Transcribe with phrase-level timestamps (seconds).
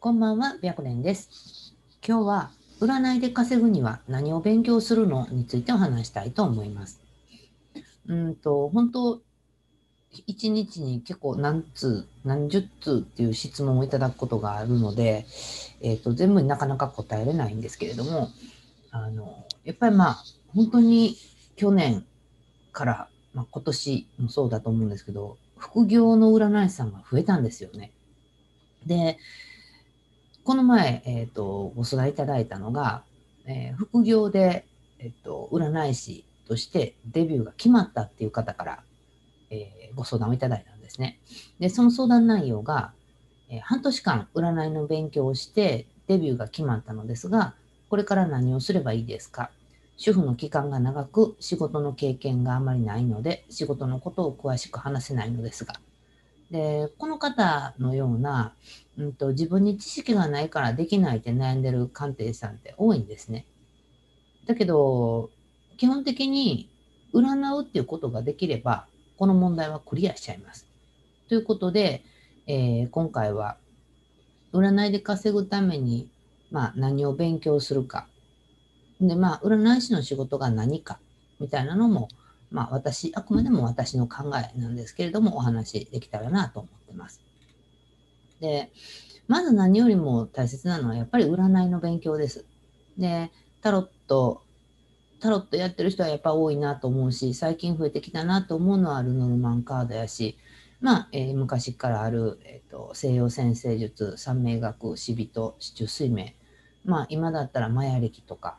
[0.00, 1.74] こんばんは、白蓮です。
[2.06, 2.50] 今日は
[2.80, 7.00] 占いで稼ぐには何を勉強するのについてお話したいと思います。
[8.06, 9.20] うんと、本当
[10.28, 15.26] 一日に結構何通、何十通っていう質問をいただくことがあるので、
[15.80, 18.30] えっ、と、全部になかなか答えれないんですけれども、
[18.92, 20.24] あの、やっぱりまあ、
[20.54, 21.16] 本当に
[21.56, 22.06] 去年
[22.70, 27.90] から、まあ、今年もそうだと思うんですけど、副業の占い師さんが増えたんですよね。
[28.86, 29.18] で、
[30.48, 33.02] この前、えっ、と、ご相談いただいたのが、
[33.44, 34.64] えー副業で、
[34.98, 38.82] えっ、と、占い師としてデビューが決まったっていう方から、
[39.50, 41.18] えご相談をいただいたんですね。
[41.60, 42.94] で、その相談内容が、
[43.50, 47.54] え半年間占いの勉強をしてデビューが決まったのですが、
[47.90, 49.50] これから何をすればいいですか？
[49.98, 55.74] 主婦の期間が長く仕事の経験があまりないので仕事のことを詳しく話せないのですが
[56.50, 58.54] でこの方のような、
[58.96, 63.44] うん、と自分に知識がないからできないって悩んでる鑑定士さんって多いんですね。
[64.46, 65.30] だけど
[65.76, 66.68] 基本的に
[67.12, 68.86] 占うっていうことができれば
[69.18, 70.66] この問題はクリアしちゃいます。
[71.28, 72.02] ということで、
[72.46, 73.58] えー今回は
[74.52, 76.10] 占いで稼ぐために、
[76.50, 78.06] まあ、何を勉強するか。
[79.00, 80.98] で、まあ、占い師の仕事が何か
[81.38, 82.08] みたいなのも、
[82.50, 87.22] まあ、私、あくまでも私の考えなんですけれども、お話できたらなと思ってます。
[88.40, 88.72] で、
[89.26, 92.46] まず何よりも大切なのは、やっぱり占いの勉強です。
[92.96, 94.42] で、タロット、
[95.20, 100.38] タロットやってる人はやっぱ多いなと思うし、最近増えてきたなと思うのはルノルマンカードやし、
[100.80, 106.36] まあ、えー昔からある、えーと西洋占星術、三名学、死人、四柱推命、
[106.84, 108.58] まあ、今だったらマヤ暦とか、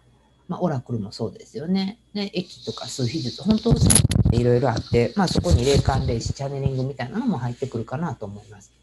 [0.49, 1.99] まあ、オラクルもそうですよね。
[2.13, 3.73] で、駅とか数秘術、本当
[4.35, 8.73] いろいろあって、まあ、そこに霊感霊視、チャネリングみたいなのも入ってくるかなと思います。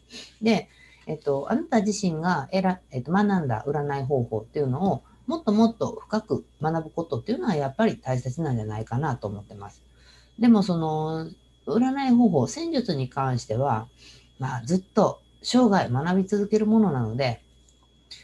[0.41, 0.69] で、
[1.05, 9.83] えっと、あなた自身がえら、えっと、学んだ占い方法っていうのをもっともっと深く学ぶことっていうのはやっぱり大切なんじゃないかなと思ってます。
[10.39, 11.29] でもその
[11.65, 13.87] 占い方法、戦術に関しては、
[14.39, 17.41] まあ、ずっと生涯学び続けるものなので、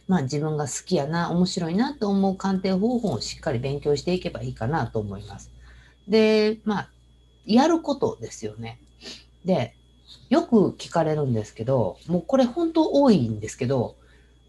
[0.08, 5.52] まあ自分が好きやな、面白いなと思う鑑定方法をしっかり勉強していけばいいかなと思います。
[6.08, 6.90] で、まあ、
[7.46, 8.80] やることですよね。
[9.46, 9.76] で、
[10.30, 13.96] よく聞かれるんですけど、もうこれ本当多いんですけど、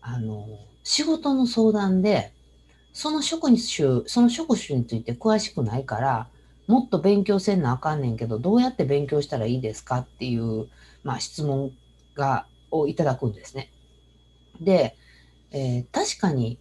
[0.01, 0.47] あの、
[0.83, 2.33] 仕事の相談で、
[2.93, 6.29] その職種、その職種について詳しくないから、
[6.67, 10.69] もっと勉強せんなあかんねんけど、どうやって勉強したらいいですかっていう、
[11.03, 11.73] まあ質問
[12.15, 13.71] が、をいただくんですね。
[14.61, 14.97] で、
[15.55, 16.59] えー確かに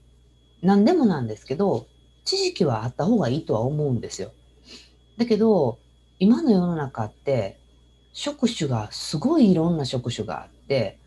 [0.62, 1.88] 何でもなんですけど、
[2.26, 4.32] 知識はあった方がいいとは思うんですよ。
[5.18, 5.80] だけど、
[6.20, 7.60] 今の世の中って、
[8.14, 11.00] 職種がすごいいろんな職種があって、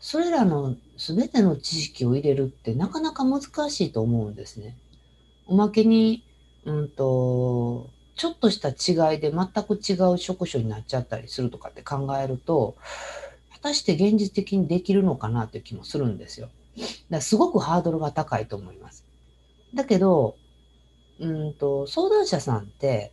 [0.00, 4.76] それらの全ての知識を入れるってなかなか難しいと思うんですね。
[5.46, 6.24] おまけに、
[6.64, 12.76] うんと、ちょっとした違いで全く違う職種になっちゃったりするとかって考えると、
[13.52, 16.50] 果たして現実的にできるのかなという気もするんですよ。
[17.10, 19.04] だすごくハードルが高いと思います。
[19.74, 20.36] だけど、
[21.20, 23.12] うんと、相談者さんって、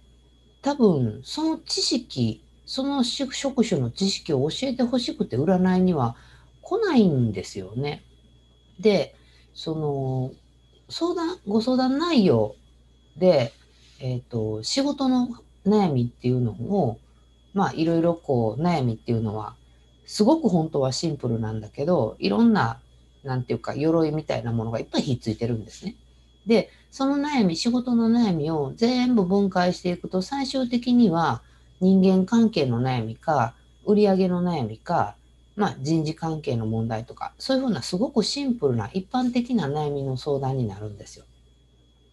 [0.61, 6.15] 多分、その知識、その職種の知識を教えてほしくて占いには
[6.61, 8.03] 来ないんですよね。
[8.79, 9.15] で、
[9.53, 10.31] その、
[10.89, 12.55] 相談、ご相談内容
[13.17, 13.53] で、
[13.99, 15.29] えっ、と、仕事の
[15.65, 16.99] 悩みっていうのを、
[17.53, 19.55] まあ、いろいろこう、悩みっていうのは、
[20.05, 22.81] すごく本当はシンプルなんだけど、いろんな
[23.23, 25.97] なんていうか、鎧みたいなものがいっぱいひっついてるんですね。
[26.45, 31.43] で、その悩み、仕事の悩みを全部分解していくと、最終的には
[31.79, 35.17] 人間関係の悩みか、売り上げの悩みか、
[35.55, 41.25] まあ人事関係の問題とか、そういうふうなすごくシンプルな一般的な悩みの相談になるんですよ。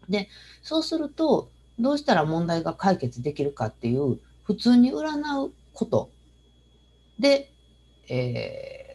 [0.09, 0.28] で、
[0.62, 6.15] そうすると、どうしたら問題が解決できるかっていう、普通に占うこと
[7.19, 7.55] で、
[8.09, 8.86] えー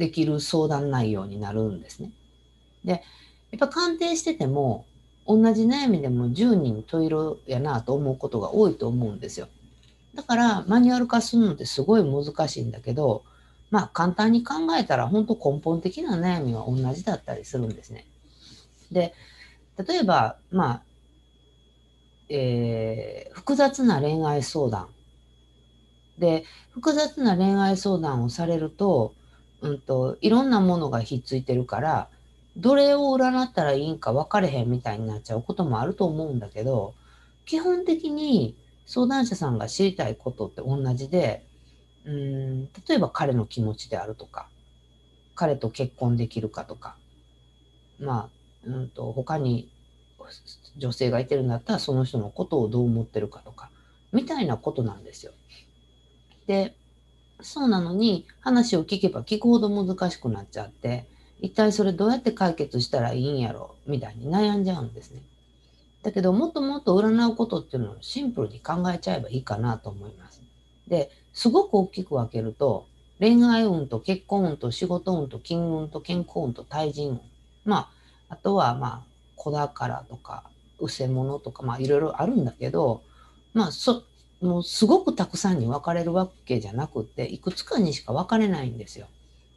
[0.00, 2.10] できる相談内容になるんですね。
[2.84, 3.04] で、
[3.52, 4.86] やっぱ鑑定してても、
[5.26, 9.48] 同じ悩みでも10人十色やなと思うことが多いと思うんですよ。
[10.14, 13.22] だから、マニュアル化するのってすごい難しいんだけど、
[13.70, 18.06] まあ簡単に考えたら本当根本的な悩みは同じだったりするんですね。
[18.90, 19.14] で、
[19.86, 20.82] 例えば、まあ、
[22.28, 24.88] えー複雑な恋愛相談。
[26.18, 29.14] で、複雑な恋愛相談をされると、
[29.62, 32.08] うんと、いろんなものがひっついてるから、
[32.56, 36.94] どれを占ったらいいんか分かれへんみたいになっちゃうこともあると思うんだけど、
[37.46, 38.54] 基本的に
[38.86, 41.44] 相談者さんが知りたいことって同じで、
[42.04, 44.48] うん、例えば彼の気持ちであるとか、
[45.34, 46.96] 彼と結婚できるかとか、
[47.98, 48.28] ま
[48.66, 49.70] あ、うんと、他に
[50.76, 53.70] 女性がいてるんだったらその人のことをどう思ってるかとか、
[54.12, 55.32] みたいなことなんですよ。
[56.46, 56.74] で、
[57.42, 61.06] そうなのに話を聞けば聞くほど難しくなっちゃって、
[61.40, 65.22] 一体それどうやって解決したらいいんやろみたいに悩んじゃうんですね。
[66.02, 70.40] だけどもっともっと占うことっていうのをシンプルに考えちゃえばいいかなと思います。
[70.88, 72.86] で、すごく大きく分けると、
[73.18, 77.20] 恋愛運と結婚運と仕事運と金運と健康運と対人運。
[77.64, 77.90] ま
[78.28, 79.00] あ、あとはまあ、
[79.36, 80.44] 子宝とか、
[80.78, 83.02] うせ者とか、まあいろいろあるんだけど、
[83.52, 84.04] まあそ、
[84.40, 89.06] もうすごくたくさんに分かれるわけじゃなくて、いくつかにしか分かれないんですよ。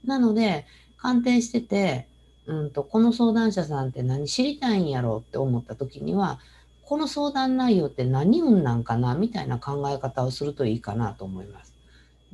[0.05, 0.65] なので、
[0.97, 2.07] 鑑定してて、
[2.45, 6.39] うんと、この相談者さんって何知りたいんやろうって思った時には、
[6.83, 11.73] この相談内容って何運なんかなみたいな考え方をするといいかなと思います。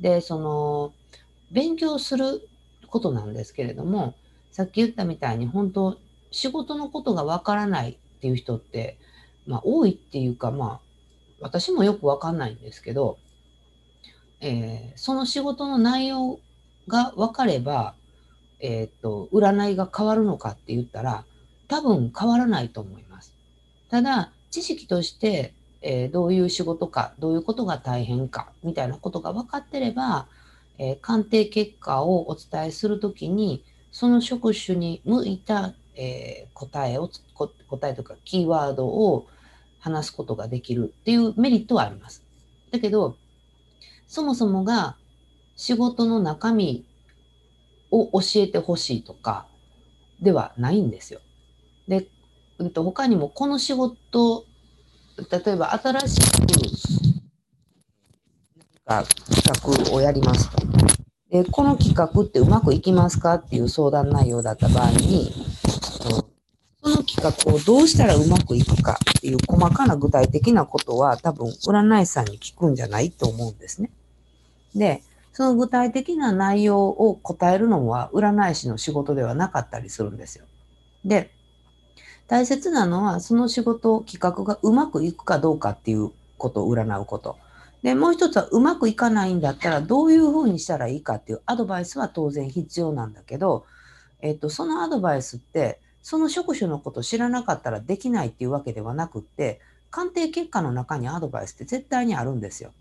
[0.00, 0.92] で、その、
[1.52, 2.48] 勉強する
[2.88, 4.14] ことなんですけれども、
[4.50, 5.96] さっき言ったみたいに本当、
[6.32, 8.98] 仕事のことがわからないっていう人って、
[9.46, 10.89] まあ多いっていうか、まあ、
[11.40, 13.18] 私もよくわかんないんですけど、
[14.40, 16.38] えー、その仕事の内容
[16.88, 17.94] が分かれば、
[18.60, 21.24] えっ、と、占いが変わるのかって言ったら、
[21.68, 23.34] 多分変わらないと思います。
[23.90, 30.26] ただ、知識として、えー、どういう仕事か、どういうことが大変か、みたいなことが分かってれば、
[30.78, 39.26] え、鑑定結果をお伝えするときに、その職種に向いた、え、答えを、答えとかキーワードを
[39.80, 42.22] 話すことができるっていうメリットはあります。
[42.70, 43.16] だけど、
[44.06, 44.96] そもそもが
[45.56, 46.84] 仕事の中身
[47.90, 49.46] を教えてほしいとか
[50.20, 51.20] ではないんですよ。
[51.88, 52.06] で、
[52.58, 54.44] うんと、他にもこの仕事、
[55.30, 56.70] 例えば新しく何
[58.84, 60.58] か企画をやりますと。
[61.30, 65.32] で、この企画ってうまくいきますかっていう相談内容だった場合に、
[67.20, 73.90] その企画をどうしたらうまくいくかっていう細かな具体的なことは多分占い師さんに聞くんじゃないと思うんですね。
[74.74, 75.02] で、
[75.32, 80.46] その具体的な内容を答えるのは占い師の仕事ではなかったりするんですよ。
[81.04, 81.30] で、
[82.26, 87.36] 大切なのはその仕事、企画がうまくいくかどうかっていうことを占うこと。
[87.82, 93.64] で、もう一つはうまくいかないんだったらどういうふうにしたらいいかっていうアドバイスは当然必要なんだけど、
[94.20, 99.60] えっと、そのアドバイスってその職種のことを知らなかったらできないっていうわけではなくって、
[99.90, 102.72] 鑑定結果の中にアドバイスって絶対にあるんですよ。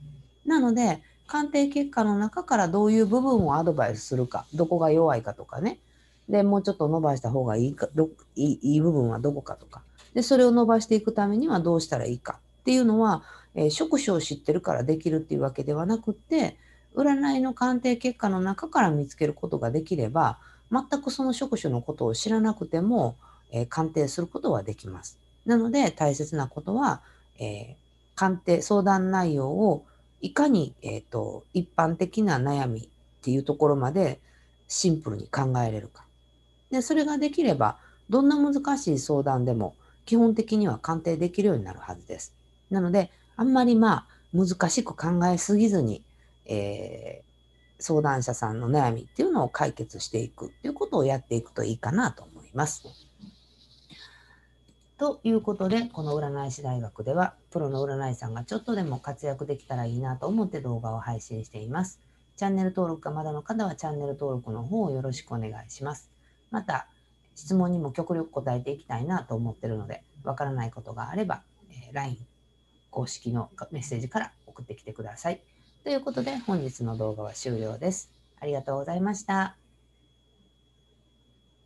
[0.45, 5.79] なので、鑑定結果の中からどういう部分をアドバイスするか、どこが弱いかとかね。
[6.27, 9.81] で、もうちょっと伸ばした方がいいか、どいい部分はどこかとか。
[10.13, 13.23] で、それを伸ばしていくためにはどうしたらいいかっていうのは、
[13.55, 16.57] えー、職種を知ってるからできるっていうわけではなくって、
[16.95, 20.39] 占いの鑑定結果の中から見つけることができれば、
[20.71, 23.15] 全くその職種のことを知らなくても、
[23.51, 25.17] えー、鑑定することはできます。
[25.45, 27.01] なので大切なことは、
[27.39, 27.75] えー、
[28.15, 29.85] 鑑定、相談内容を
[30.21, 32.87] いかに、えーと、一般的な悩みっ
[33.21, 34.19] ていうところまで
[34.67, 36.03] シンプルに考えれるか。
[36.69, 37.77] で、それができれば、
[38.09, 39.75] どんな難しい相談でも
[40.05, 42.33] 基本的には鑑定できるようになるはずです。
[42.69, 46.03] なので、あんまりまあ難しく考えすぎずに、
[46.45, 47.28] えー、
[47.79, 52.83] 相談者さんの悩みっていうのを解決していくっていうことをやっていくといいかなと思います。
[54.97, 62.01] ということで、この占い師大学では、プロの占い師さんがちょっとでも活躍できたらいいなと思って動画を配信しています。
[62.35, 66.09] チャンネル登録がまだの方はチャンネル登録の方をよろしくお願いします。
[66.51, 66.87] また、
[67.35, 72.17] 質問にも極力答えていきたいなと思ってるので、わからないことがあれば、え、LINE
[72.91, 75.41] 公式のメッセージから送ってきてください。
[75.83, 78.11] ということで、本日の動画は終了です。
[78.39, 79.68] ありがとうございました。